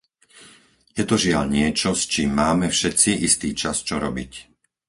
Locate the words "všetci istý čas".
2.75-3.77